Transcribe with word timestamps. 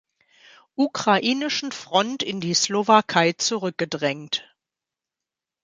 Ukrainischen 0.77 1.71
Front 1.71 2.23
in 2.23 2.41
die 2.41 2.55
Slowakei 2.55 3.33
zurückgedrängt. 3.33 4.51